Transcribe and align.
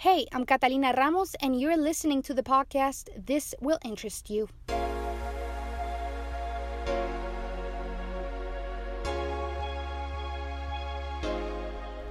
Hey, 0.00 0.28
I'm 0.32 0.46
Catalina 0.46 0.94
Ramos, 0.96 1.34
and 1.42 1.60
you're 1.60 1.76
listening 1.76 2.22
to 2.22 2.32
the 2.32 2.44
podcast 2.44 3.08
This 3.26 3.52
Will 3.60 3.80
Interest 3.84 4.30
You. 4.30 4.48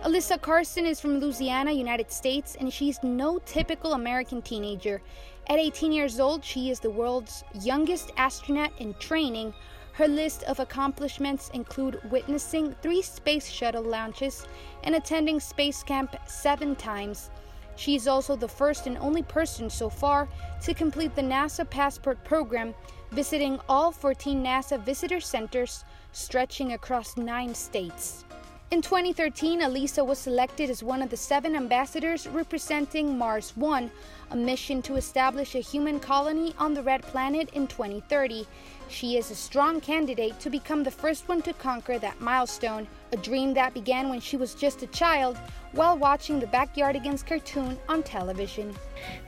Alyssa 0.03 0.41
Carson 0.41 0.85
is 0.85 0.99
from 0.99 1.19
Louisiana, 1.19 1.71
United 1.71 2.11
States, 2.11 2.57
and 2.59 2.73
she's 2.73 3.01
no 3.03 3.39
typical 3.45 3.93
American 3.93 4.41
teenager. 4.41 5.01
At 5.49 5.57
18 5.57 5.93
years 5.93 6.19
old, 6.19 6.43
she 6.43 6.69
is 6.69 6.81
the 6.81 6.91
world's 6.91 7.45
youngest 7.61 8.11
astronaut 8.17 8.73
in 8.79 8.95
training. 8.95 9.53
Her 9.93 10.09
list 10.09 10.43
of 10.43 10.59
accomplishments 10.59 11.49
include 11.53 12.01
witnessing 12.11 12.75
three 12.81 13.01
space 13.01 13.47
shuttle 13.47 13.83
launches 13.83 14.45
and 14.83 14.95
attending 14.95 15.39
space 15.39 15.83
camp 15.83 16.17
seven 16.27 16.75
times. 16.75 17.29
She 17.77 17.95
is 17.95 18.07
also 18.07 18.35
the 18.35 18.47
first 18.47 18.87
and 18.87 18.97
only 18.97 19.23
person 19.23 19.69
so 19.69 19.87
far 19.87 20.27
to 20.63 20.73
complete 20.73 21.15
the 21.15 21.21
NASA 21.21 21.69
Passport 21.69 22.21
program, 22.23 22.73
visiting 23.11 23.59
all 23.69 23.91
14 23.91 24.43
NASA 24.43 24.83
visitor 24.83 25.19
centers 25.19 25.85
stretching 26.11 26.73
across 26.73 27.15
nine 27.15 27.53
states. 27.53 28.25
In 28.69 28.81
2013, 28.81 29.61
Alyssa 29.61 30.05
was 30.05 30.19
selected 30.19 30.69
as 30.69 30.83
one 30.83 31.01
of 31.01 31.09
the 31.09 31.15
seven 31.15 31.55
ambassadors 31.55 32.27
representing 32.27 33.17
Mars 33.17 33.53
One, 33.55 33.89
a 34.31 34.35
mission 34.35 34.81
to 34.81 34.97
establish 34.97 35.55
a 35.55 35.59
human 35.59 36.01
colony 36.01 36.53
on 36.57 36.73
the 36.73 36.83
Red 36.83 37.03
Planet 37.03 37.49
in 37.53 37.67
2030. 37.67 38.45
She 38.89 39.15
is 39.17 39.31
a 39.31 39.35
strong 39.35 39.79
candidate 39.79 40.37
to 40.41 40.49
become 40.49 40.83
the 40.83 40.91
first 40.91 41.29
one 41.29 41.41
to 41.43 41.53
conquer 41.53 41.97
that 41.99 42.19
milestone, 42.19 42.87
a 43.11 43.17
dream 43.17 43.53
that 43.53 43.73
began 43.73 44.09
when 44.09 44.19
she 44.19 44.37
was 44.37 44.53
just 44.53 44.83
a 44.83 44.87
child 44.87 45.37
while 45.71 45.97
watching 45.97 46.39
the 46.39 46.47
Backyardigans 46.47 47.25
cartoon 47.25 47.77
on 47.87 48.03
television. 48.03 48.73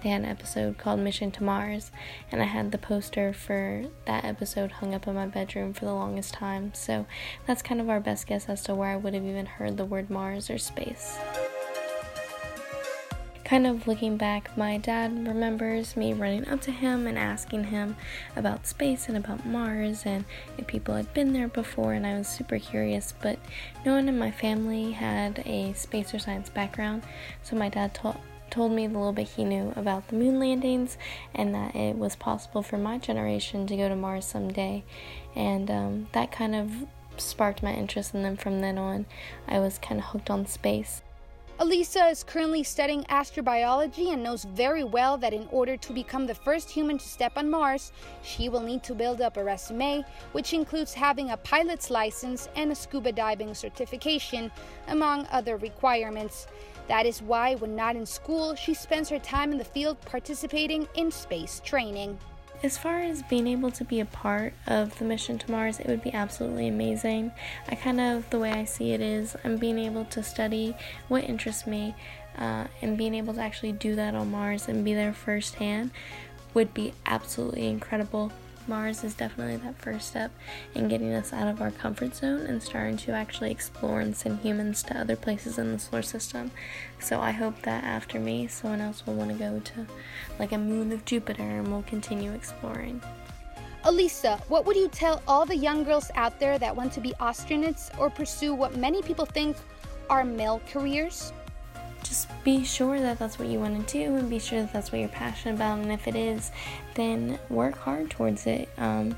They 0.02 0.10
had 0.10 0.22
an 0.22 0.30
episode 0.30 0.78
called 0.78 1.00
Mission 1.00 1.32
to 1.32 1.44
Mars, 1.44 1.92
and 2.32 2.42
I 2.42 2.46
had 2.46 2.72
the 2.72 2.78
poster 2.78 3.34
for 3.34 3.86
that 4.06 4.26
episode 4.26 4.72
hung 4.72 4.94
up 4.94 5.08
in 5.08 5.16
my 5.16 5.28
bedroom 5.28 5.74
for 5.74 5.86
the 5.86 5.94
longest 5.94 6.34
time. 6.34 6.74
So 6.74 7.06
that's 7.46 7.62
kind 7.62 7.82
of 7.82 7.90
our 7.90 8.00
best 8.00 8.28
guess 8.28 8.50
as 8.50 8.64
to 8.64 8.76
where 8.76 8.90
I 8.90 8.96
would 8.96 9.14
have 9.14 9.26
even 9.26 9.46
heard 9.46 9.78
the 9.78 9.86
word 9.86 10.10
Mars 10.10 10.50
or 10.50 10.58
space 10.58 11.18
kind 13.50 13.66
of 13.66 13.88
looking 13.88 14.16
back, 14.16 14.56
my 14.56 14.78
dad 14.78 15.28
remembers 15.28 15.98
me 15.98 16.14
running 16.14 16.48
up 16.48 16.62
to 16.62 16.70
him 16.70 17.08
and 17.08 17.18
asking 17.18 17.64
him 17.64 17.96
about 18.36 18.68
space 18.68 19.08
and 19.08 19.18
about 19.18 19.44
Mars 19.44 20.04
and 20.06 20.24
if 20.60 20.68
people 20.68 20.94
had 20.94 21.12
been 21.16 21.34
there 21.34 21.48
before, 21.48 21.94
and 21.94 22.06
I 22.06 22.16
was 22.16 22.28
super 22.28 22.60
curious. 22.60 23.16
But 23.20 23.40
no 23.84 23.96
one 23.96 24.08
in 24.08 24.20
my 24.20 24.30
family 24.30 24.92
had 24.92 25.40
a 25.48 25.74
space 25.74 26.14
or 26.14 26.20
science 26.20 26.48
background, 26.52 27.02
so 27.42 27.56
my 27.56 27.70
dad 27.70 27.96
told 27.96 28.18
told 28.52 28.72
me 28.72 28.86
the 28.86 28.98
little 28.98 29.14
bit 29.14 29.28
he 29.28 29.44
knew 29.44 29.74
about 29.76 30.08
the 30.08 30.16
moon 30.16 30.40
landings 30.40 30.98
and 31.36 31.54
that 31.54 31.76
it 31.76 31.96
was 31.96 32.16
possible 32.16 32.64
for 32.64 32.78
my 32.78 32.98
generation 32.98 33.68
to 33.68 33.78
go 33.78 33.88
to 33.88 33.96
Mars 33.96 34.26
someday. 34.26 34.84
And 35.36 35.70
um, 35.70 36.08
that 36.14 36.32
kind 36.32 36.56
of 36.56 36.72
sparked 37.18 37.64
my 37.64 37.74
interest, 37.74 38.14
and 38.14 38.24
then 38.24 38.38
from 38.38 38.62
then 38.62 38.78
on, 38.78 39.08
I 39.48 39.58
was 39.58 39.80
kind 39.80 40.00
of 40.00 40.08
hooked 40.08 40.30
on 40.30 40.46
space. 40.46 41.02
Alyssa 41.60 42.10
is 42.10 42.24
currently 42.24 42.64
studying 42.64 43.04
astrobiology 43.10 44.14
and 44.14 44.24
knows 44.24 44.46
very 44.46 44.86
well 44.86 45.18
that 45.18 45.34
in 45.34 45.46
order 45.52 45.76
to 45.76 45.92
become 45.92 46.26
the 46.26 46.34
first 46.34 46.70
human 46.70 46.98
to 46.98 47.06
step 47.06 47.34
on 47.36 47.50
Mars, 47.50 47.92
she 48.22 48.48
will 48.48 48.62
need 48.62 48.82
to 48.84 48.96
build 48.96 49.20
up 49.20 49.36
a 49.36 49.44
resume, 49.44 50.06
which 50.32 50.54
includes 50.54 50.94
having 50.94 51.32
a 51.32 51.38
pilot's 51.38 51.90
license 51.90 52.48
and 52.56 52.72
a 52.72 52.76
scuba 52.76 53.12
diving 53.12 53.54
certification, 53.54 54.50
among 54.88 55.28
other 55.32 55.58
requirements. 55.58 56.48
That 56.88 57.06
is 57.06 57.22
why, 57.22 57.56
when 57.56 57.76
not 57.76 57.98
in 57.98 58.06
school, 58.06 58.56
she 58.56 58.74
spends 58.74 59.10
her 59.10 59.20
time 59.20 59.52
in 59.52 59.58
the 59.58 59.66
field 59.66 60.00
participating 60.00 60.88
in 60.96 61.12
space 61.12 61.62
training. 61.66 62.18
As 62.62 62.78
far 62.78 63.00
as 63.00 63.24
being 63.24 63.48
able 63.48 63.72
to 63.72 63.86
be 63.86 64.02
a 64.02 64.06
part 64.06 64.54
of 64.68 65.00
the 65.00 65.06
mission 65.06 65.38
to 65.40 65.50
Mars, 65.50 65.80
it 65.80 65.88
would 65.88 66.04
be 66.04 66.14
absolutely 66.14 66.68
amazing. 66.68 67.32
I 67.70 67.76
kind 67.76 68.02
of, 68.02 68.30
the 68.32 68.40
way 68.40 68.52
I 68.52 68.66
see 68.66 68.92
it 68.92 69.00
is, 69.00 69.38
I'm 69.46 69.56
being 69.56 69.80
able 69.80 70.04
to 70.06 70.22
study 70.22 70.76
what 71.08 71.24
interests 71.24 71.66
me 71.66 71.96
uh, 72.38 72.66
and 72.82 72.98
being 72.98 73.16
able 73.16 73.34
to 73.36 73.42
actually 73.42 73.72
do 73.72 73.96
that 73.96 74.14
on 74.14 74.32
Mars 74.32 74.68
and 74.68 74.84
be 74.84 74.94
there 74.94 75.14
firsthand 75.14 75.92
would 76.54 76.74
be 76.74 76.94
absolutely 77.06 77.68
incredible. 77.68 78.34
Mars 78.70 79.04
is 79.04 79.16
definitely 79.16 79.58
that 79.58 79.82
first 79.82 80.10
step 80.10 80.32
in 80.76 80.88
getting 80.88 81.12
us 81.16 81.34
out 81.34 81.48
of 81.48 81.60
our 81.60 81.72
comfort 81.72 82.16
zone 82.16 82.42
and 82.42 82.62
starting 82.62 82.98
to 82.98 83.12
actually 83.12 83.50
explore 83.50 84.00
and 84.00 84.16
send 84.16 84.40
humans 84.42 84.84
to 84.84 84.98
other 84.98 85.16
places 85.16 85.58
in 85.58 85.74
the 85.74 85.80
solar 85.80 86.04
system. 86.04 86.52
So 87.00 87.20
I 87.20 87.32
hope 87.32 87.60
that 87.64 87.84
after 87.84 88.20
me, 88.20 88.46
someone 88.46 88.80
else 88.80 89.08
will 89.08 89.16
want 89.16 89.32
to 89.32 89.38
go 89.38 89.60
to 89.60 89.88
like 90.38 90.52
a 90.52 90.58
moon 90.60 90.92
of 90.92 91.04
Jupiter 91.04 91.42
and 91.42 91.68
we'll 91.68 91.82
continue 91.82 92.32
exploring. 92.32 93.02
Alyssa, 93.86 94.40
what 94.50 94.68
would 94.68 94.76
you 94.76 94.88
tell 94.88 95.24
all 95.28 95.48
the 95.48 95.58
young 95.58 95.84
girls 95.84 96.12
out 96.14 96.40
there 96.40 96.60
that 96.60 96.76
want 96.76 96.94
to 96.94 97.02
be 97.02 97.14
astronauts 97.20 97.90
or 97.98 98.12
pursue 98.12 98.54
what 98.54 98.78
many 98.78 99.02
people 99.02 99.26
think 99.26 99.58
are 100.12 100.24
male 100.24 100.62
careers? 100.72 101.34
Just 102.04 102.28
be 102.44 102.64
sure 102.64 103.00
that 103.00 103.20
that's 103.20 103.38
what 103.38 103.48
you 103.48 103.60
want 103.60 103.88
to 103.88 103.94
do 103.94 104.16
and 104.16 104.30
be 104.30 104.40
sure 104.40 104.62
that 104.62 104.74
that's 104.74 104.92
what 104.92 105.00
you're 105.00 105.10
passionate 105.10 105.56
about. 105.56 105.80
And 105.80 105.92
if 105.92 106.08
it 106.08 106.16
is, 106.16 106.52
then 106.96 107.40
work 107.50 107.78
hard 107.78 108.10
towards 108.10 108.48
it. 108.48 108.70
Um, 108.78 109.18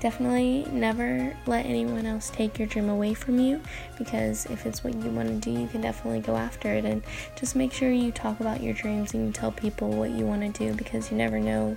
definitely 0.00 0.66
never 0.70 1.34
let 1.46 1.64
anyone 1.66 2.06
else 2.06 2.30
take 2.30 2.58
your 2.58 2.68
dream 2.68 2.88
away 2.88 3.14
from 3.14 3.38
you 3.38 3.60
because 3.98 4.46
if 4.46 4.66
it's 4.66 4.84
what 4.84 4.94
you 4.94 5.10
want 5.10 5.28
to 5.28 5.34
do, 5.34 5.50
you 5.50 5.66
can 5.68 5.80
definitely 5.80 6.20
go 6.20 6.36
after 6.36 6.72
it. 6.72 6.84
And 6.84 7.02
just 7.34 7.56
make 7.56 7.72
sure 7.72 7.90
you 7.90 8.12
talk 8.12 8.40
about 8.40 8.62
your 8.62 8.74
dreams 8.74 9.14
and 9.14 9.26
you 9.26 9.32
tell 9.32 9.52
people 9.52 9.90
what 9.90 10.10
you 10.10 10.24
want 10.24 10.42
to 10.42 10.66
do 10.66 10.74
because 10.74 11.10
you 11.10 11.16
never 11.16 11.38
know 11.38 11.76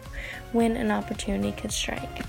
when 0.52 0.76
an 0.78 0.92
opportunity 0.92 1.52
could 1.52 1.72
strike. 1.72 2.24